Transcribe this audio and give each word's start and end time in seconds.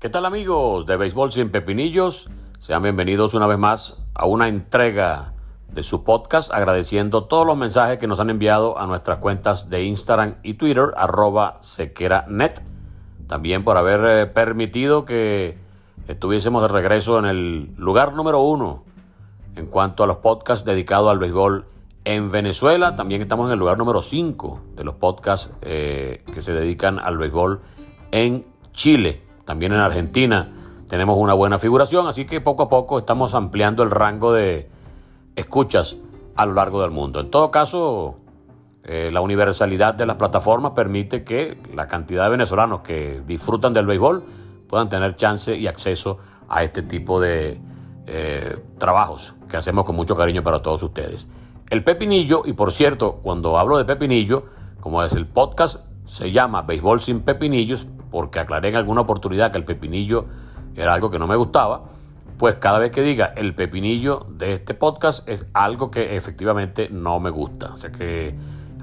¿Qué 0.00 0.08
tal 0.08 0.26
amigos 0.26 0.86
de 0.86 0.96
Béisbol 0.96 1.32
sin 1.32 1.50
Pepinillos? 1.50 2.30
Sean 2.60 2.84
bienvenidos 2.84 3.34
una 3.34 3.48
vez 3.48 3.58
más 3.58 4.00
a 4.14 4.26
una 4.26 4.46
entrega 4.46 5.32
de 5.72 5.82
su 5.82 6.04
podcast, 6.04 6.52
agradeciendo 6.52 7.24
todos 7.24 7.44
los 7.44 7.56
mensajes 7.56 7.98
que 7.98 8.06
nos 8.06 8.20
han 8.20 8.30
enviado 8.30 8.78
a 8.78 8.86
nuestras 8.86 9.18
cuentas 9.18 9.70
de 9.70 9.82
Instagram 9.82 10.36
y 10.44 10.54
Twitter, 10.54 10.92
arroba 10.96 11.58
sequeranet. 11.62 12.62
También 13.26 13.64
por 13.64 13.76
haber 13.76 14.04
eh, 14.04 14.26
permitido 14.26 15.04
que 15.04 15.58
estuviésemos 16.06 16.62
de 16.62 16.68
regreso 16.68 17.18
en 17.18 17.24
el 17.24 17.74
lugar 17.76 18.12
número 18.12 18.40
uno 18.40 18.84
en 19.56 19.66
cuanto 19.66 20.04
a 20.04 20.06
los 20.06 20.18
podcasts 20.18 20.64
dedicados 20.64 21.10
al 21.10 21.18
béisbol 21.18 21.66
en 22.04 22.30
Venezuela. 22.30 22.94
También 22.94 23.20
estamos 23.20 23.48
en 23.48 23.54
el 23.54 23.58
lugar 23.58 23.76
número 23.76 24.00
cinco 24.02 24.60
de 24.76 24.84
los 24.84 24.94
podcasts 24.94 25.50
eh, 25.60 26.22
que 26.32 26.40
se 26.40 26.52
dedican 26.52 27.00
al 27.00 27.18
béisbol 27.18 27.62
en 28.12 28.46
Chile. 28.70 29.27
También 29.48 29.72
en 29.72 29.78
Argentina 29.78 30.50
tenemos 30.90 31.16
una 31.16 31.32
buena 31.32 31.58
figuración, 31.58 32.06
así 32.06 32.26
que 32.26 32.42
poco 32.42 32.64
a 32.64 32.68
poco 32.68 32.98
estamos 32.98 33.32
ampliando 33.32 33.82
el 33.82 33.90
rango 33.90 34.34
de 34.34 34.68
escuchas 35.36 35.96
a 36.36 36.44
lo 36.44 36.52
largo 36.52 36.82
del 36.82 36.90
mundo. 36.90 37.20
En 37.20 37.30
todo 37.30 37.50
caso, 37.50 38.16
eh, 38.84 39.08
la 39.10 39.22
universalidad 39.22 39.94
de 39.94 40.04
las 40.04 40.16
plataformas 40.16 40.72
permite 40.72 41.24
que 41.24 41.56
la 41.74 41.86
cantidad 41.88 42.24
de 42.24 42.28
venezolanos 42.28 42.80
que 42.80 43.22
disfrutan 43.26 43.72
del 43.72 43.86
béisbol 43.86 44.22
puedan 44.68 44.90
tener 44.90 45.16
chance 45.16 45.56
y 45.56 45.66
acceso 45.66 46.18
a 46.46 46.62
este 46.62 46.82
tipo 46.82 47.18
de 47.18 47.58
eh, 48.06 48.62
trabajos 48.76 49.34
que 49.48 49.56
hacemos 49.56 49.86
con 49.86 49.96
mucho 49.96 50.14
cariño 50.14 50.42
para 50.42 50.60
todos 50.60 50.82
ustedes. 50.82 51.26
El 51.70 51.84
Pepinillo, 51.84 52.42
y 52.44 52.52
por 52.52 52.70
cierto, 52.70 53.20
cuando 53.22 53.56
hablo 53.56 53.78
de 53.78 53.86
Pepinillo, 53.86 54.44
como 54.80 55.02
es 55.02 55.14
el 55.14 55.26
podcast, 55.26 55.86
se 56.04 56.32
llama 56.32 56.60
Béisbol 56.60 57.00
sin 57.00 57.22
Pepinillos, 57.22 57.86
porque 58.10 58.40
aclaré 58.40 58.68
en 58.68 58.76
alguna 58.76 59.02
oportunidad 59.02 59.52
que 59.52 59.58
el 59.58 59.64
pepinillo 59.64 60.26
era 60.76 60.94
algo 60.94 61.10
que 61.10 61.18
no 61.18 61.26
me 61.26 61.36
gustaba, 61.36 61.82
pues 62.38 62.56
cada 62.56 62.78
vez 62.78 62.92
que 62.92 63.02
diga 63.02 63.32
el 63.36 63.54
pepinillo 63.54 64.26
de 64.28 64.54
este 64.54 64.74
podcast 64.74 65.28
es 65.28 65.44
algo 65.54 65.90
que 65.90 66.16
efectivamente 66.16 66.88
no 66.88 67.18
me 67.18 67.30
gusta. 67.30 67.72
O 67.74 67.78
sea 67.78 67.90
que 67.90 68.34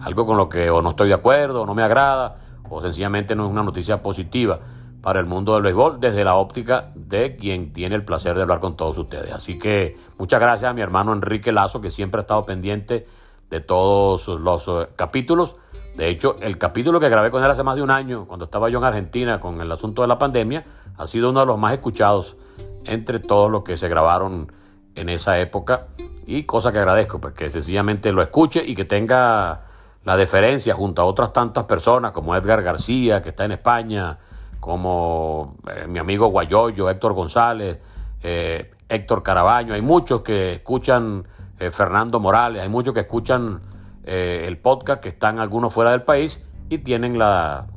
algo 0.02 0.26
con 0.26 0.38
lo 0.38 0.50
que 0.50 0.70
o 0.70 0.82
no 0.82 0.90
estoy 0.92 1.08
de 1.08 1.14
acuerdo, 1.14 1.62
o 1.62 1.66
no 1.66 1.74
me 1.74 1.82
agrada, 1.82 2.38
o 2.70 2.82
sencillamente 2.82 3.36
no 3.36 3.46
es 3.46 3.52
una 3.52 3.64
noticia 3.64 4.02
positiva 4.02 4.60
para 5.02 5.20
el 5.20 5.26
mundo 5.26 5.54
del 5.54 5.64
béisbol 5.64 6.00
desde 6.00 6.24
la 6.24 6.36
óptica 6.36 6.92
de 6.96 7.36
quien 7.38 7.72
tiene 7.74 7.96
el 7.96 8.04
placer 8.04 8.36
de 8.36 8.42
hablar 8.42 8.60
con 8.60 8.76
todos 8.76 8.98
ustedes. 8.98 9.32
Así 9.32 9.58
que 9.58 9.98
muchas 10.18 10.40
gracias 10.40 10.70
a 10.70 10.74
mi 10.74 10.82
hermano 10.82 11.14
Enrique 11.14 11.52
Lazo, 11.52 11.80
que 11.80 11.92
siempre 11.92 12.20
ha 12.20 12.24
estado 12.24 12.46
pendiente 12.46 13.08
de 13.50 13.60
todos 13.62 14.28
los 14.28 14.68
eh, 14.68 14.90
capítulos 14.96 15.56
de 15.96 16.10
hecho, 16.10 16.36
el 16.42 16.58
capítulo 16.58 17.00
que 17.00 17.08
grabé 17.08 17.32
con 17.32 17.44
él 17.44 17.50
hace 17.50 17.64
más 17.64 17.78
de 17.78 17.82
un 17.82 17.90
año, 17.90 18.26
cuando 18.28 18.46
estaba 18.46 18.70
yo 18.70 18.80
en 18.80 18.84
Argentina 18.84 19.40
con 19.40 19.62
el 19.62 19.72
asunto 19.72 20.02
de 20.02 20.10
la 20.10 20.20
pandemia, 20.20 20.66
ha 20.98 21.08
sido 21.08 21.30
uno 21.30 21.40
de 21.40 21.46
los 21.46 21.58
más 21.58 21.72
escuchados 21.74 22.36
entre 22.84 23.20
todos 23.20 23.50
los 23.50 23.64
que 23.64 23.78
se 23.78 23.88
grabaron 23.88 24.52
en 24.96 25.10
esa 25.10 25.40
época. 25.40 25.88
Y 26.26 26.44
cosa 26.44 26.74
que 26.74 26.80
agradezco, 26.80 27.22
pues 27.22 27.34
que 27.34 27.50
sencillamente 27.50 28.12
lo 28.12 28.22
escuche 28.22 28.64
y 28.66 28.76
que 28.76 28.84
tenga 28.84 29.62
la 30.04 30.18
deferencia 30.18 30.74
junto 30.74 31.02
a 31.02 31.06
otras 31.06 31.32
tantas 31.32 31.64
personas 31.64 32.12
como 32.12 32.36
Edgar 32.36 32.62
García, 32.62 33.22
que 33.22 33.30
está 33.30 33.46
en 33.46 33.54
España, 33.54 34.20
como 34.60 35.56
eh, 35.74 35.88
mi 35.88 36.00
amigo 36.00 36.28
Guayoyo, 36.28 36.90
Héctor 36.90 37.14
González, 37.14 37.80
eh, 38.22 38.72
Héctor 38.90 39.24
Carabaño. 39.24 39.74
Hay 39.74 39.82
muchos 39.82 40.22
que 40.22 40.56
escuchan 40.56 41.26
eh, 41.58 41.72
Fernando 41.72 42.20
Morales, 42.20 42.62
hay 42.62 42.70
muchos 42.70 42.94
que 42.94 43.02
escuchan 43.02 43.62
eh, 44.06 44.46
el 44.48 44.58
podcast, 44.58 45.02
que 45.02 45.10
están 45.10 45.40
algunos 45.40 45.74
fuera 45.74 45.92
del 45.92 46.04
país 46.04 46.42
y 46.70 46.80
tienen 46.80 47.18
la, 47.20 47.68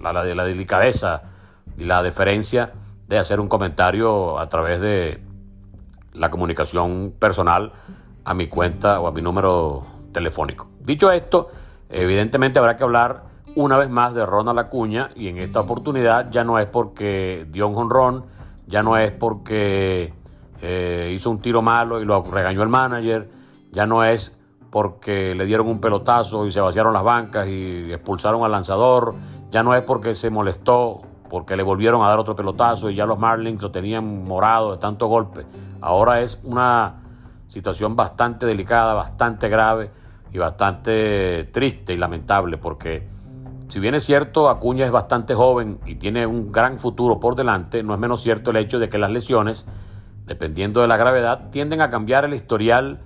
la, 0.00 0.12
la, 0.12 0.24
la 0.24 0.44
delicadeza 0.44 1.22
y 1.76 1.84
la 1.84 2.02
deferencia 2.02 2.72
de 3.08 3.18
hacer 3.18 3.40
un 3.40 3.48
comentario 3.48 4.38
a 4.38 4.48
través 4.48 4.80
de 4.80 5.22
la 6.12 6.30
comunicación 6.30 7.14
personal 7.18 7.72
a 8.24 8.34
mi 8.34 8.48
cuenta 8.48 9.00
o 9.00 9.06
a 9.06 9.12
mi 9.12 9.22
número 9.22 9.86
telefónico. 10.12 10.68
Dicho 10.80 11.12
esto, 11.12 11.50
evidentemente 11.90 12.58
habrá 12.58 12.76
que 12.76 12.84
hablar 12.84 13.24
una 13.54 13.78
vez 13.78 13.88
más 13.88 14.14
de 14.14 14.26
Ronald 14.26 14.58
Acuña 14.58 15.10
y 15.14 15.28
en 15.28 15.38
esta 15.38 15.60
oportunidad 15.60 16.30
ya 16.30 16.44
no 16.44 16.58
es 16.58 16.66
porque 16.66 17.46
dio 17.50 17.68
un 17.68 17.76
honrón, 17.76 18.26
ya 18.66 18.82
no 18.82 18.96
es 18.96 19.12
porque 19.12 20.12
eh, 20.60 21.12
hizo 21.14 21.30
un 21.30 21.40
tiro 21.40 21.62
malo 21.62 22.00
y 22.00 22.04
lo 22.04 22.22
regañó 22.22 22.62
el 22.62 22.68
manager, 22.68 23.30
ya 23.72 23.86
no 23.86 24.04
es 24.04 24.35
porque 24.76 25.34
le 25.34 25.46
dieron 25.46 25.68
un 25.68 25.80
pelotazo 25.80 26.44
y 26.44 26.52
se 26.52 26.60
vaciaron 26.60 26.92
las 26.92 27.02
bancas 27.02 27.48
y 27.48 27.90
expulsaron 27.90 28.44
al 28.44 28.52
lanzador. 28.52 29.14
Ya 29.50 29.62
no 29.62 29.74
es 29.74 29.80
porque 29.80 30.14
se 30.14 30.28
molestó, 30.28 31.00
porque 31.30 31.56
le 31.56 31.62
volvieron 31.62 32.04
a 32.04 32.08
dar 32.08 32.18
otro 32.18 32.36
pelotazo 32.36 32.90
y 32.90 32.94
ya 32.94 33.06
los 33.06 33.18
Marlins 33.18 33.62
lo 33.62 33.70
tenían 33.70 34.26
morado 34.26 34.72
de 34.72 34.76
tanto 34.76 35.06
golpe. 35.06 35.46
Ahora 35.80 36.20
es 36.20 36.38
una 36.44 36.96
situación 37.48 37.96
bastante 37.96 38.44
delicada, 38.44 38.92
bastante 38.92 39.48
grave 39.48 39.92
y 40.30 40.36
bastante 40.36 41.44
triste 41.44 41.94
y 41.94 41.96
lamentable 41.96 42.58
porque 42.58 43.08
si 43.70 43.80
bien 43.80 43.94
es 43.94 44.04
cierto 44.04 44.50
Acuña 44.50 44.84
es 44.84 44.92
bastante 44.92 45.34
joven 45.34 45.80
y 45.86 45.94
tiene 45.94 46.26
un 46.26 46.52
gran 46.52 46.78
futuro 46.78 47.18
por 47.18 47.34
delante, 47.34 47.82
no 47.82 47.94
es 47.94 47.98
menos 47.98 48.20
cierto 48.20 48.50
el 48.50 48.58
hecho 48.58 48.78
de 48.78 48.90
que 48.90 48.98
las 48.98 49.08
lesiones, 49.10 49.64
dependiendo 50.26 50.82
de 50.82 50.88
la 50.88 50.98
gravedad, 50.98 51.48
tienden 51.50 51.80
a 51.80 51.88
cambiar 51.88 52.26
el 52.26 52.34
historial 52.34 53.00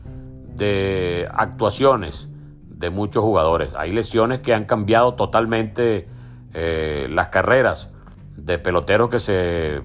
de 0.61 1.27
actuaciones 1.33 2.29
de 2.69 2.91
muchos 2.91 3.23
jugadores. 3.23 3.73
Hay 3.77 3.93
lesiones 3.93 4.41
que 4.41 4.53
han 4.53 4.67
cambiado 4.67 5.15
totalmente 5.15 6.07
eh, 6.53 7.09
las 7.11 7.29
carreras 7.29 7.91
de 8.37 8.59
peloteros 8.59 9.09
que 9.09 9.21
se 9.21 9.83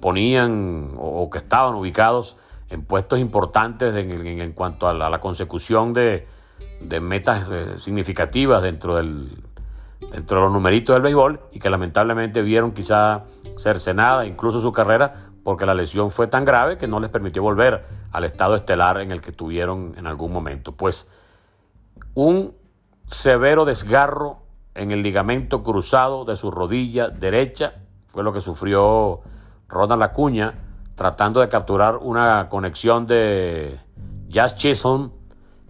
ponían 0.00 0.92
o, 0.96 1.28
que 1.28 1.38
estaban 1.38 1.74
ubicados 1.74 2.38
en 2.70 2.82
puestos 2.82 3.18
importantes 3.18 3.94
en, 3.94 4.52
cuanto 4.52 4.88
a 4.88 4.94
la, 4.94 5.20
consecución 5.20 5.92
de, 5.92 6.26
metas 7.02 7.46
eh, 7.50 7.74
significativas 7.78 8.62
dentro, 8.62 8.96
del, 8.96 9.44
dentro 10.12 10.38
de 10.38 10.42
los 10.44 10.52
numeritos 10.52 10.94
del 10.94 11.02
béisbol 11.02 11.40
y 11.52 11.58
que 11.58 11.68
lamentablemente 11.68 12.40
vieron 12.40 12.72
quizá 12.72 13.24
cercenada 13.58 14.24
incluso 14.24 14.62
su 14.62 14.72
carrera 14.72 15.29
porque 15.44 15.66
la 15.66 15.74
lesión 15.74 16.10
fue 16.10 16.26
tan 16.26 16.44
grave 16.44 16.78
que 16.78 16.86
no 16.86 17.00
les 17.00 17.10
permitió 17.10 17.42
volver 17.42 17.86
al 18.12 18.24
estado 18.24 18.54
estelar 18.54 19.00
en 19.00 19.10
el 19.10 19.20
que 19.20 19.32
tuvieron 19.32 19.94
en 19.96 20.06
algún 20.06 20.32
momento. 20.32 20.72
Pues 20.72 21.08
un 22.14 22.54
severo 23.06 23.64
desgarro 23.64 24.42
en 24.74 24.90
el 24.90 25.02
ligamento 25.02 25.62
cruzado 25.62 26.24
de 26.24 26.36
su 26.36 26.50
rodilla 26.50 27.08
derecha 27.08 27.74
fue 28.06 28.22
lo 28.22 28.32
que 28.32 28.40
sufrió 28.40 29.20
Ronald 29.68 30.02
Acuña 30.02 30.54
tratando 30.94 31.40
de 31.40 31.48
capturar 31.48 31.96
una 31.96 32.48
conexión 32.48 33.06
de 33.06 33.80
Jazz 34.28 34.56
Chisholm 34.56 35.12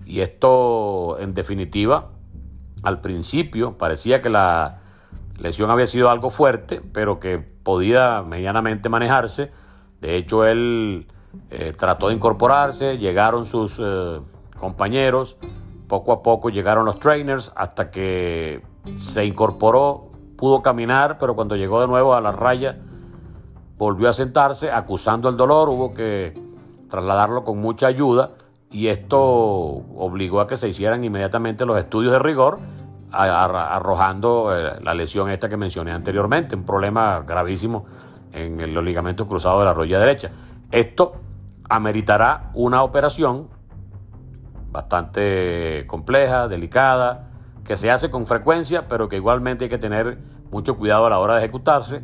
y 0.05 0.21
esto 0.21 1.19
en 1.19 1.35
definitiva 1.35 2.11
al 2.83 3.01
principio 3.01 3.79
parecía 3.79 4.23
que 4.23 4.31
la 4.31 4.81
lesión 5.39 5.71
había 5.71 5.87
sido 5.87 6.11
algo 6.11 6.31
fuerte 6.31 6.81
pero 6.93 7.21
que 7.21 7.39
podía 7.39 8.23
medianamente 8.23 8.89
manejarse 8.89 9.51
de 10.01 10.17
hecho, 10.17 10.45
él 10.47 11.07
eh, 11.51 11.75
trató 11.77 12.09
de 12.09 12.15
incorporarse, 12.15 12.99
llegaron 12.99 13.47
sus 13.47 13.79
eh, 13.83 14.21
compañeros, 14.59 15.37
poco 15.89 16.13
a 16.13 16.23
poco 16.23 16.49
llegaron 16.49 16.85
los 16.87 16.99
trainers 16.99 17.53
hasta 17.55 17.91
que 17.91 18.63
se 18.99 19.25
incorporó, 19.25 20.11
pudo 20.37 20.63
caminar, 20.63 21.19
pero 21.19 21.35
cuando 21.35 21.57
llegó 21.57 21.81
de 21.81 21.87
nuevo 21.87 22.15
a 22.15 22.21
la 22.21 22.33
raya, 22.33 22.79
volvió 23.77 24.09
a 24.09 24.13
sentarse 24.13 24.71
acusando 24.71 25.29
el 25.29 25.37
dolor, 25.37 25.69
hubo 25.69 25.93
que 25.93 26.41
trasladarlo 26.89 27.45
con 27.45 27.59
mucha 27.59 27.87
ayuda 27.87 28.33
y 28.71 28.87
esto 28.87 29.21
obligó 29.21 30.41
a 30.41 30.47
que 30.47 30.57
se 30.57 30.69
hicieran 30.69 31.05
inmediatamente 31.05 31.67
los 31.67 31.77
estudios 31.77 32.13
de 32.13 32.21
rigor, 32.21 32.61
arrojando 33.13 34.57
eh, 34.57 34.81
la 34.83 34.95
lesión 34.95 35.29
esta 35.29 35.49
que 35.49 35.57
mencioné 35.57 35.93
anteriormente, 35.93 36.55
un 36.55 36.65
problema 36.65 37.25
gravísimo 37.27 37.85
en 38.33 38.75
los 38.75 38.85
ligamentos 38.85 39.27
cruzados 39.27 39.61
de 39.61 39.65
la 39.67 39.75
rodilla 39.75 39.99
derecha. 39.99 40.31
Esto 40.71 41.15
ameritará 41.69 42.51
una 42.55 42.83
operación 42.83 43.49
bastante 44.71 45.85
compleja, 45.87 46.49
delicada, 46.49 47.31
que 47.65 47.77
se 47.77 47.91
hace 47.91 48.11
con 48.11 48.27
frecuencia, 48.27 48.89
pero 48.89 49.09
que 49.09 49.17
igualmente 49.17 49.65
hay 49.65 49.71
que 49.71 49.79
tener 49.79 50.19
mucho 50.51 50.77
cuidado 50.77 51.07
a 51.07 51.11
la 51.11 51.19
hora 51.19 51.35
de 51.35 51.41
ejecutarse. 51.41 52.03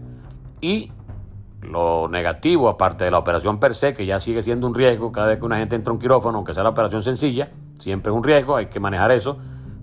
Y 0.61 0.93
lo 1.61 2.09
negativo, 2.09 2.69
aparte 2.69 3.05
de 3.05 3.11
la 3.11 3.19
operación 3.19 3.59
per 3.59 3.75
se, 3.75 3.95
que 3.95 4.07
ya 4.07 4.21
sigue 4.21 4.43
siendo 4.43 4.67
un 4.67 4.75
riesgo 4.75 5.13
cada 5.13 5.29
vez 5.29 5.39
que 5.39 5.45
una 5.45 5.59
gente 5.59 5.77
entra 5.77 5.91
a 5.91 5.95
un 5.95 6.01
quirófano, 6.01 6.39
aunque 6.39 6.55
sea 6.55 6.63
la 6.63 6.71
operación 6.71 7.03
sencilla, 7.03 7.51
siempre 7.79 8.13
es 8.13 8.17
un 8.17 8.25
riesgo, 8.25 8.57
hay 8.57 8.67
que 8.67 8.81
manejar 8.81 9.11
eso, 9.11 9.39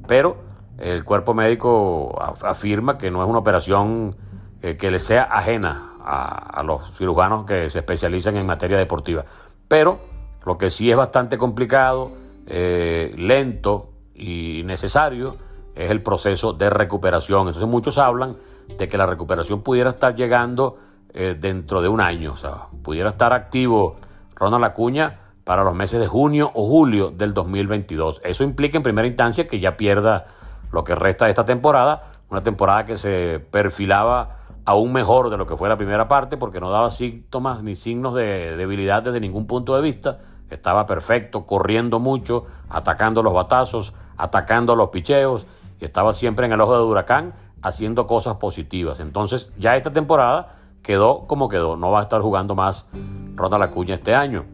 pero 0.07 0.37
el 0.77 1.03
cuerpo 1.03 1.33
médico 1.33 2.17
afirma 2.41 2.97
que 2.97 3.11
no 3.11 3.21
es 3.21 3.29
una 3.29 3.39
operación 3.39 4.15
eh, 4.61 4.77
que 4.77 4.91
le 4.91 4.99
sea 4.99 5.23
ajena 5.23 5.92
a, 6.03 6.61
los 6.63 6.95
cirujanos 6.97 7.45
que 7.45 7.69
se 7.69 7.79
especializan 7.79 8.35
en 8.37 8.45
materia 8.45 8.77
deportiva. 8.77 9.25
Pero 9.67 9.99
lo 10.45 10.57
que 10.57 10.69
sí 10.69 10.91
es 10.91 10.97
bastante 10.97 11.37
complicado, 11.37 12.11
eh, 12.47 13.13
lento 13.17 13.89
y 14.13 14.63
necesario 14.65 15.37
es 15.75 15.89
el 15.89 16.01
proceso 16.01 16.53
de 16.53 16.69
recuperación. 16.69 17.47
Entonces 17.47 17.69
muchos 17.69 17.97
hablan 17.97 18.37
de 18.77 18.87
que 18.87 18.97
la 18.97 19.05
recuperación 19.05 19.61
pudiera 19.61 19.91
estar 19.91 20.15
llegando 20.15 20.77
eh, 21.13 21.35
dentro 21.39 21.81
de 21.81 21.87
un 21.87 22.01
año, 22.01 22.33
o 22.33 22.37
sea, 22.37 22.67
pudiera 22.81 23.09
estar 23.09 23.33
activo 23.33 23.95
Ronald 24.35 24.65
Acuña 24.65 25.19
para 25.43 25.63
los 25.63 25.75
meses 25.75 25.99
de 25.99 26.07
junio 26.07 26.51
o 26.53 26.67
julio 26.67 27.11
del 27.11 27.33
2022. 27.33 28.21
Eso 28.23 28.43
implica 28.43 28.77
en 28.77 28.83
primera 28.83 29.07
instancia 29.07 29.47
que 29.47 29.59
ya 29.59 29.77
pierda 29.77 30.27
lo 30.71 30.83
que 30.83 30.95
resta 30.95 31.25
de 31.25 31.31
esta 31.31 31.45
temporada, 31.45 32.13
una 32.29 32.41
temporada 32.41 32.85
que 32.85 32.97
se 32.97 33.39
perfilaba 33.51 34.42
aún 34.65 34.93
mejor 34.93 35.29
de 35.29 35.37
lo 35.37 35.45
que 35.45 35.57
fue 35.57 35.69
la 35.69 35.77
primera 35.77 36.07
parte 36.07 36.37
porque 36.37 36.59
no 36.59 36.69
daba 36.69 36.91
síntomas 36.91 37.63
ni 37.63 37.75
signos 37.75 38.15
de 38.15 38.55
debilidad 38.55 39.03
desde 39.03 39.19
ningún 39.19 39.47
punto 39.47 39.75
de 39.75 39.81
vista. 39.81 40.19
Estaba 40.49 40.85
perfecto, 40.85 41.45
corriendo 41.45 41.99
mucho, 41.99 42.45
atacando 42.69 43.23
los 43.23 43.33
batazos, 43.33 43.93
atacando 44.17 44.75
los 44.75 44.89
picheos 44.89 45.47
y 45.79 45.85
estaba 45.85 46.13
siempre 46.13 46.45
en 46.45 46.53
el 46.53 46.61
ojo 46.61 46.77
de 46.77 46.83
huracán 46.83 47.33
haciendo 47.61 48.07
cosas 48.07 48.35
positivas. 48.35 48.99
Entonces 48.99 49.51
ya 49.57 49.75
esta 49.75 49.91
temporada 49.91 50.57
quedó 50.83 51.25
como 51.27 51.49
quedó. 51.49 51.75
No 51.75 51.91
va 51.91 52.01
a 52.01 52.03
estar 52.03 52.21
jugando 52.21 52.55
más 52.55 52.87
Ronald 53.35 53.63
Acuña 53.63 53.95
este 53.95 54.13
año. 54.13 54.45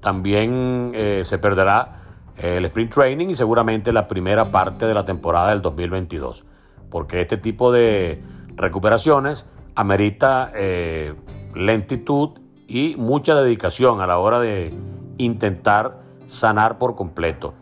También 0.00 0.92
eh, 0.94 1.22
se 1.24 1.38
perderá 1.38 2.02
el 2.36 2.64
sprint 2.66 2.92
training 2.92 3.28
y 3.28 3.36
seguramente 3.36 3.92
la 3.92 4.06
primera 4.06 4.50
parte 4.50 4.86
de 4.86 4.94
la 4.94 5.04
temporada 5.04 5.50
del 5.50 5.62
2022. 5.62 6.44
Porque 6.90 7.22
este 7.22 7.38
tipo 7.38 7.72
de 7.72 8.22
recuperaciones 8.56 9.46
amerita 9.74 10.50
eh, 10.54 11.14
lentitud 11.54 12.40
y 12.66 12.96
mucha 12.96 13.34
dedicación 13.34 14.00
a 14.00 14.06
la 14.06 14.18
hora 14.18 14.40
de 14.40 14.74
intentar 15.18 16.00
sanar 16.26 16.78
por 16.78 16.96
completo. 16.96 17.54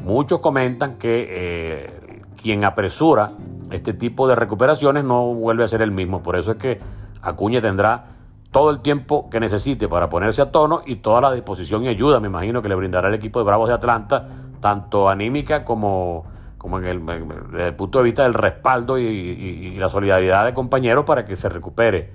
Muchos 0.00 0.40
comentan 0.40 0.96
que 0.96 1.26
eh, 1.28 2.22
quien 2.40 2.64
apresura 2.64 3.32
este 3.70 3.92
tipo 3.92 4.28
de 4.28 4.36
recuperaciones 4.36 5.04
no 5.04 5.34
vuelve 5.34 5.64
a 5.64 5.68
ser 5.68 5.82
el 5.82 5.90
mismo. 5.90 6.22
Por 6.22 6.36
eso 6.36 6.52
es 6.52 6.56
que 6.56 6.80
Acuña 7.20 7.60
tendrá 7.60 8.18
todo 8.50 8.70
el 8.70 8.80
tiempo 8.80 9.28
que 9.28 9.40
necesite 9.40 9.88
para 9.88 10.08
ponerse 10.08 10.40
a 10.40 10.50
tono 10.50 10.82
y 10.86 10.96
toda 10.96 11.20
la 11.20 11.32
disposición 11.32 11.84
y 11.84 11.88
ayuda, 11.88 12.20
me 12.20 12.28
imagino, 12.28 12.62
que 12.62 12.68
le 12.68 12.74
brindará 12.76 13.08
el 13.08 13.14
equipo 13.14 13.40
de 13.40 13.44
Bravos 13.44 13.68
de 13.68 13.74
Atlanta, 13.74 14.26
tanto 14.60 15.08
anímica 15.08 15.64
como, 15.64 16.24
como 16.58 16.78
en 16.78 16.84
el, 16.84 17.06
desde 17.50 17.68
el 17.68 17.76
punto 17.76 17.98
de 17.98 18.04
vista 18.04 18.24
del 18.24 18.34
respaldo 18.34 18.98
y, 18.98 19.76
la 19.78 19.88
solidaridad 19.88 20.44
de 20.44 20.52
compañeros 20.52 21.04
para 21.04 21.24
que 21.24 21.36
se 21.36 21.48
recupere 21.48 22.12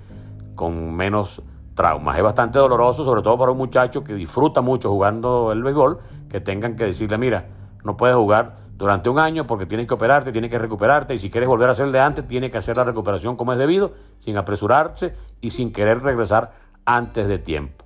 con 0.54 0.94
menos 0.94 1.42
traumas. 1.74 2.16
Es 2.16 2.22
bastante 2.22 2.58
doloroso, 2.58 3.04
sobre 3.04 3.22
todo 3.22 3.38
para 3.38 3.52
un 3.52 3.58
muchacho 3.58 4.04
que 4.04 4.14
disfruta 4.14 4.60
mucho 4.60 4.90
jugando 4.90 5.50
el 5.50 5.62
béisbol, 5.62 5.98
que 6.28 6.40
tengan 6.40 6.76
que 6.76 6.84
decirle, 6.84 7.18
mira, 7.18 7.46
no 7.82 7.96
puedes 7.96 8.14
jugar 8.14 8.56
durante 8.76 9.08
un 9.08 9.18
año 9.18 9.46
porque 9.46 9.66
tienes 9.66 9.86
que 9.86 9.94
operarte, 9.94 10.30
tienes 10.30 10.50
que 10.50 10.58
recuperarte 10.58 11.14
y 11.14 11.18
si 11.18 11.30
quieres 11.30 11.48
volver 11.48 11.70
a 11.70 11.72
el 11.72 11.90
de 11.90 12.00
antes, 12.00 12.26
tienes 12.26 12.50
que 12.50 12.58
hacer 12.58 12.76
la 12.76 12.84
recuperación 12.84 13.36
como 13.36 13.52
es 13.52 13.58
debido, 13.58 13.92
sin 14.18 14.36
apresurarse 14.36 15.16
y 15.40 15.50
sin 15.50 15.72
querer 15.72 16.02
regresar 16.02 16.52
antes 16.84 17.26
de 17.28 17.38
tiempo. 17.38 17.84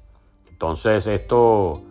Entonces 0.51 1.07
esto 1.07 1.83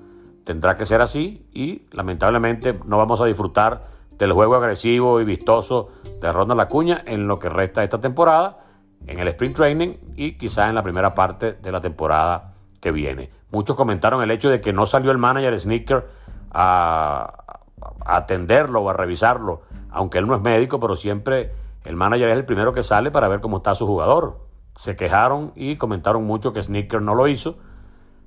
tendrá 0.43 0.75
que 0.75 0.85
ser 0.85 1.01
así 1.01 1.47
y 1.53 1.87
lamentablemente 1.91 2.77
no 2.85 2.97
vamos 2.97 3.21
a 3.21 3.25
disfrutar 3.25 3.96
del 4.17 4.31
juego 4.31 4.55
agresivo 4.55 5.21
y 5.21 5.25
vistoso 5.25 5.89
de 6.21 6.31
Ronald 6.31 6.61
Acuña 6.61 7.03
en 7.05 7.27
lo 7.27 7.39
que 7.39 7.49
resta 7.49 7.81
de 7.81 7.85
esta 7.85 7.99
temporada, 7.99 8.65
en 9.05 9.19
el 9.19 9.27
sprint 9.29 9.55
training 9.55 9.95
y 10.15 10.37
quizás 10.37 10.69
en 10.69 10.75
la 10.75 10.83
primera 10.83 11.13
parte 11.13 11.53
de 11.53 11.71
la 11.71 11.81
temporada 11.81 12.55
que 12.81 12.91
viene. 12.91 13.31
Muchos 13.51 13.75
comentaron 13.75 14.21
el 14.21 14.31
hecho 14.31 14.49
de 14.49 14.61
que 14.61 14.73
no 14.73 14.85
salió 14.85 15.11
el 15.11 15.17
manager 15.17 15.59
Sneaker 15.59 16.07
a, 16.51 17.61
atenderlo 18.05 18.81
o 18.81 18.89
a 18.89 18.93
revisarlo, 18.93 19.61
aunque 19.91 20.17
él 20.17 20.27
no 20.27 20.35
es 20.35 20.41
médico, 20.41 20.79
pero 20.79 20.95
siempre 20.95 21.51
el 21.85 21.95
manager 21.95 22.29
es 22.29 22.37
el 22.37 22.45
primero 22.45 22.73
que 22.73 22.83
sale 22.83 23.11
para 23.11 23.27
ver 23.27 23.39
cómo 23.39 23.57
está 23.57 23.75
su 23.75 23.85
jugador. 23.85 24.39
Se 24.75 24.95
quejaron 24.95 25.53
y 25.55 25.77
comentaron 25.77 26.25
mucho 26.25 26.53
que 26.53 26.61
Sneaker 26.61 27.01
no 27.01 27.15
lo 27.15 27.27
hizo. 27.27 27.57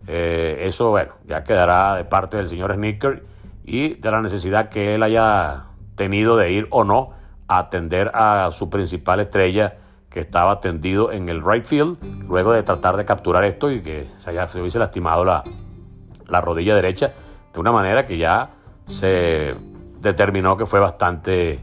Eh, 0.07 0.63
eso, 0.63 0.91
bueno, 0.91 1.13
ya 1.27 1.45
quedará 1.45 1.97
de 1.97 2.05
parte 2.05 2.37
del 2.37 2.49
señor 2.49 2.75
Sneaker 2.75 3.25
y 3.65 3.95
de 3.95 4.11
la 4.11 4.23
necesidad 4.23 4.69
que 4.69 4.95
él 4.95 5.03
haya 5.03 5.70
tenido 6.01 6.39
de 6.39 6.51
ir 6.51 6.67
o 6.71 6.83
no 6.83 7.11
a 7.47 7.59
atender 7.59 8.11
a 8.15 8.49
su 8.53 8.71
principal 8.71 9.21
estrella 9.21 9.77
que 10.09 10.21
estaba 10.21 10.53
atendido 10.53 11.13
en 11.13 11.29
el 11.29 11.45
right 11.45 11.67
field, 11.67 11.99
luego 12.27 12.55
de 12.55 12.63
tratar 12.63 12.97
de 12.97 13.05
capturar 13.05 13.45
esto 13.45 13.71
y 13.71 13.83
que 13.83 14.09
se, 14.17 14.49
se 14.49 14.61
hubiese 14.63 14.79
lastimado 14.79 15.27
la, 15.27 15.45
la 16.27 16.41
rodilla 16.41 16.75
derecha 16.75 17.13
de 17.53 17.61
una 17.61 17.71
manera 17.71 18.07
que 18.07 18.17
ya 18.17 18.49
se 18.87 19.55
determinó 20.01 20.57
que 20.57 20.65
fue 20.65 20.81
bastante 20.81 21.63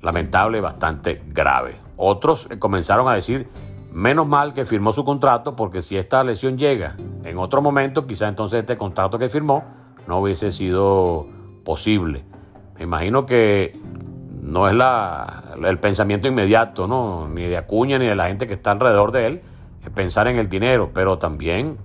lamentable, 0.00 0.60
bastante 0.60 1.20
grave. 1.26 1.74
Otros 1.96 2.48
comenzaron 2.60 3.08
a 3.08 3.14
decir, 3.14 3.48
menos 3.90 4.28
mal 4.28 4.54
que 4.54 4.64
firmó 4.64 4.92
su 4.92 5.04
contrato, 5.04 5.56
porque 5.56 5.82
si 5.82 5.96
esta 5.96 6.22
lesión 6.22 6.56
llega 6.56 6.94
en 7.24 7.36
otro 7.36 7.60
momento, 7.60 8.06
quizá 8.06 8.28
entonces 8.28 8.60
este 8.60 8.76
contrato 8.76 9.18
que 9.18 9.28
firmó 9.28 9.64
no 10.06 10.20
hubiese 10.20 10.52
sido 10.52 11.26
posible. 11.64 12.24
Imagino 12.82 13.26
que 13.26 13.78
no 14.42 14.68
es 14.68 14.74
la, 14.74 15.54
el 15.64 15.78
pensamiento 15.78 16.28
inmediato, 16.28 16.86
¿no? 16.86 17.28
ni 17.28 17.44
de 17.44 17.56
Acuña 17.56 17.98
ni 17.98 18.06
de 18.06 18.16
la 18.16 18.26
gente 18.26 18.46
que 18.46 18.54
está 18.54 18.72
alrededor 18.72 19.12
de 19.12 19.26
él, 19.26 19.42
pensar 19.94 20.26
en 20.28 20.36
el 20.36 20.48
dinero, 20.48 20.90
pero 20.92 21.18
también 21.18 21.78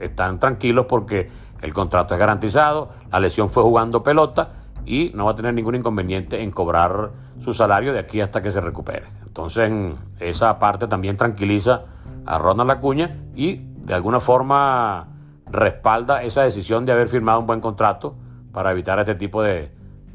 están 0.00 0.38
tranquilos 0.38 0.86
porque 0.88 1.28
el 1.62 1.72
contrato 1.72 2.14
es 2.14 2.20
garantizado, 2.20 2.90
la 3.10 3.20
lesión 3.20 3.50
fue 3.50 3.62
jugando 3.62 4.02
pelota 4.02 4.50
y 4.84 5.10
no 5.14 5.24
va 5.24 5.32
a 5.32 5.34
tener 5.34 5.52
ningún 5.52 5.74
inconveniente 5.74 6.42
en 6.42 6.50
cobrar 6.50 7.10
su 7.40 7.52
salario 7.52 7.92
de 7.92 7.98
aquí 7.98 8.20
hasta 8.20 8.42
que 8.42 8.52
se 8.52 8.60
recupere. 8.60 9.06
Entonces, 9.26 9.72
esa 10.20 10.58
parte 10.58 10.86
también 10.86 11.16
tranquiliza 11.16 11.82
a 12.24 12.38
Ronald 12.38 12.70
Acuña 12.70 13.16
y 13.34 13.62
de 13.76 13.94
alguna 13.94 14.20
forma 14.20 15.08
respalda 15.46 16.22
esa 16.22 16.42
decisión 16.42 16.86
de 16.86 16.92
haber 16.92 17.08
firmado 17.08 17.40
un 17.40 17.46
buen 17.46 17.60
contrato 17.60 18.16
para 18.52 18.70
evitar 18.70 18.98
este 18.98 19.14
tipo 19.14 19.42
de, 19.42 19.70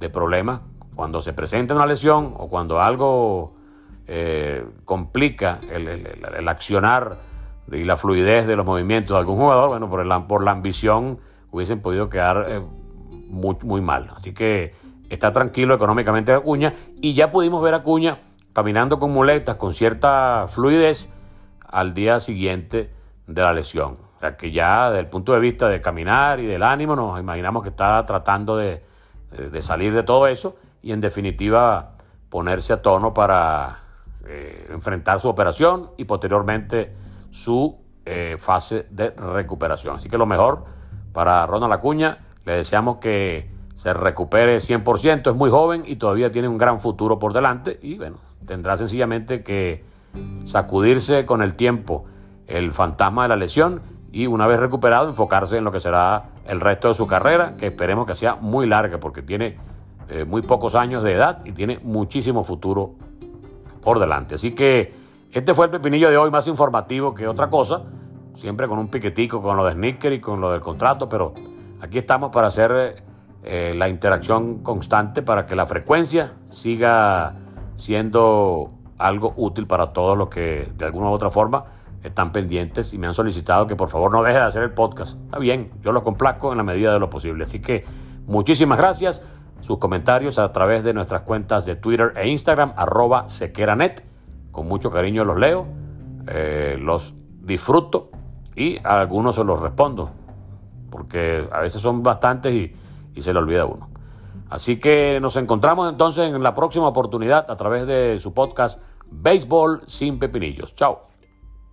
problemas. 0.10 0.62
Cuando 0.96 1.22
se 1.22 1.34
presenta 1.34 1.74
una 1.74 1.86
lesión 1.86 2.34
o 2.38 2.50
cuando 2.50 2.82
algo 2.82 3.56
eh, 4.08 4.66
complica 4.86 5.60
el, 5.70 6.48
accionar 6.48 7.20
y 7.72 7.84
la 7.84 7.96
fluidez 7.98 8.46
de 8.46 8.56
los 8.56 8.66
movimientos 8.66 9.16
de 9.16 9.20
algún 9.20 9.38
jugador, 9.38 9.70
bueno, 9.70 9.90
por, 9.90 10.02
el, 10.02 10.10
por 10.28 10.44
la 10.44 10.52
ambición 10.52 11.20
hubiesen 11.52 11.82
podido 11.82 12.10
quedar 12.10 12.46
eh, 12.50 12.62
muy, 13.28 13.56
muy 13.64 13.82
mal. 13.82 14.12
Así 14.16 14.34
que 14.34 14.76
está 15.10 15.32
tranquilo 15.32 15.74
económicamente 15.74 16.34
Acuña 16.34 16.74
y 17.02 17.14
ya 17.14 17.32
pudimos 17.32 17.62
ver 17.64 17.74
a 17.74 17.78
Acuña 17.78 18.20
caminando 18.54 19.00
con 19.00 19.12
muletas 19.12 19.56
con 19.56 19.74
cierta 19.74 20.46
fluidez 20.50 21.10
al 21.66 21.94
día 21.94 22.20
siguiente 22.20 22.92
de 23.28 23.42
la 23.42 23.54
lesión. 23.54 23.98
O 24.18 24.20
sea 24.20 24.38
que 24.38 24.52
ya 24.52 24.90
desde 24.90 25.00
el 25.00 25.08
punto 25.08 25.34
de 25.34 25.40
vista 25.40 25.68
de 25.70 25.82
caminar 25.82 26.40
y 26.40 26.46
del 26.46 26.64
ánimo 26.64 26.96
nos 26.96 27.20
imaginamos 27.20 27.64
que 27.64 27.70
está 27.70 28.06
tratando 28.06 28.58
de, 29.32 29.62
salir 29.62 29.94
de 29.94 30.04
todo 30.04 30.28
eso 30.28 30.56
y 30.82 30.92
en 30.92 31.02
definitiva 31.02 31.94
ponerse 32.30 32.74
a 32.74 32.82
tono 32.82 33.14
para 33.14 33.84
eh, 34.26 34.68
enfrentar 34.72 35.20
su 35.20 35.30
operación 35.30 35.92
y 35.98 36.06
posteriormente 36.06 36.94
su 37.30 37.80
eh, 38.06 38.38
fase 38.40 38.88
de 38.90 39.12
recuperación. 39.12 39.96
Así 39.96 40.10
que 40.10 40.18
lo 40.18 40.26
mejor 40.26 40.66
para 41.12 41.46
Ronald 41.46 41.74
Acuña. 41.74 42.20
Le 42.46 42.56
deseamos 42.56 42.98
que 42.98 43.52
se 43.76 43.94
recupere 43.94 44.58
100%, 44.58 45.30
es 45.30 45.36
muy 45.36 45.50
joven 45.50 45.84
y 45.86 45.98
todavía 45.98 46.32
tiene 46.32 46.48
un 46.48 46.58
gran 46.58 46.80
futuro 46.80 47.20
por 47.20 47.34
delante 47.34 47.80
y 47.82 47.98
bueno, 47.98 48.18
tendrá 48.46 48.78
sencillamente 48.78 49.44
que 49.44 49.84
sacudirse 50.46 51.26
con 51.26 51.42
el 51.42 51.56
tiempo 51.56 52.06
el 52.48 52.74
fantasma 52.74 53.24
de 53.24 53.30
la 53.30 53.36
lesión 53.36 53.82
y 54.12 54.28
una 54.28 54.48
vez 54.48 54.60
recuperado 54.60 55.08
enfocarse 55.08 55.58
en 55.58 55.64
lo 55.64 55.72
que 55.72 55.80
será 55.80 56.31
el 56.46 56.60
resto 56.60 56.90
de 56.90 56.94
su 56.94 57.08
carrera, 57.08 57.56
que 57.58 57.68
esperemos 57.68 58.06
que 58.06 58.16
sea 58.16 58.36
muy 58.36 58.68
larga 58.68 59.00
porque 59.00 59.22
tiene 59.22 59.58
eh, 60.10 60.26
muy 60.26 60.42
pocos 60.42 60.76
años 60.76 61.04
de 61.04 61.14
edad 61.14 61.42
y 61.46 61.52
tiene 61.52 61.80
muchísimo 61.84 62.44
futuro 62.44 62.96
por 63.82 64.00
delante. 64.00 64.36
Así 64.36 64.54
que 64.54 64.94
este 65.32 65.54
fue 65.54 65.66
el 65.66 65.72
pepinillo 65.72 66.10
de 66.10 66.18
hoy 66.18 66.32
más 66.32 66.48
informativo 66.48 67.14
que 67.16 67.28
otra 67.28 67.50
cosa 67.50 67.84
siempre 68.36 68.68
con 68.68 68.80
un 68.80 68.88
piquetico 68.88 69.42
con 69.42 69.58
lo 69.58 69.66
de 69.66 69.74
Snicker 69.74 70.14
y 70.14 70.22
con 70.22 70.42
lo 70.42 70.52
del 70.52 70.62
contrato, 70.62 71.10
pero 71.10 71.34
aquí 71.82 71.98
estamos 71.98 72.32
para 72.32 72.48
hacer 72.48 73.04
eh, 73.44 73.74
la 73.76 73.90
interacción 73.90 74.64
constante 74.64 75.22
para 75.22 75.46
que 75.46 75.56
la 75.56 75.68
frecuencia 75.68 76.34
siga 76.50 77.36
siendo 77.76 78.72
algo 78.98 79.34
útil 79.38 79.68
para 79.68 79.94
todos 79.94 80.18
los 80.18 80.30
que 80.30 80.72
de 80.76 80.86
alguna 80.86 81.10
u 81.10 81.12
otra 81.12 81.30
forma 81.30 81.66
están 82.04 82.32
pendientes 82.32 82.94
y 82.94 82.98
me 82.98 83.08
han 83.08 83.14
solicitado 83.14 83.68
que 83.68 83.76
por 83.76 83.90
favor 83.90 84.12
no 84.12 84.24
deje 84.24 84.38
de 84.38 84.46
hacer 84.46 84.64
el 84.64 84.72
podcast. 84.72 85.18
Está 85.26 85.40
bien, 85.40 85.72
yo 85.82 85.92
lo 85.92 86.04
complazco 86.04 86.52
en 86.52 86.58
la 86.58 86.64
medida 86.64 86.94
de 86.94 87.00
lo 87.00 87.10
posible. 87.10 87.44
Así 87.44 87.60
que 87.60 87.86
muchísimas 88.26 88.78
gracias. 88.78 89.22
Sus 89.62 89.78
comentarios 89.78 90.40
a 90.40 90.52
través 90.54 90.84
de 90.84 90.94
nuestras 90.94 91.22
cuentas 91.22 91.66
de 91.66 91.76
Twitter 91.76 92.14
e 92.16 92.28
Instagram, 92.28 92.74
arroba 92.76 93.30
sequeranet. 93.30 94.04
Con 94.52 94.68
mucho 94.68 94.92
cariño 94.92 95.24
los 95.24 95.38
leo, 95.38 95.68
eh, 96.28 96.78
los 96.80 97.14
disfruto 97.42 98.10
y 98.56 98.78
a 98.84 99.00
algunos 99.02 99.36
se 99.36 99.44
los 99.44 99.60
respondo, 99.60 100.12
porque 100.90 101.48
a 101.52 101.62
veces 101.62 101.82
son 101.82 102.04
bastantes 102.04 102.54
y, 102.54 103.22
se 103.22 103.34
le 103.34 103.40
olvida 103.40 103.66
uno. 103.66 103.90
Así 104.50 104.78
que 104.78 105.20
nos 105.22 105.36
encontramos 105.36 105.90
entonces 105.90 106.34
en 106.34 106.44
la 106.44 106.54
próxima 106.54 106.88
oportunidad 106.88 107.50
a 107.50 107.56
través 107.56 107.86
de 107.88 108.20
su 108.20 108.34
podcast 108.34 108.82
Béisbol 109.10 109.84
sin 109.86 110.20
Pepinillos. 110.20 110.76
Chao. 110.76 111.11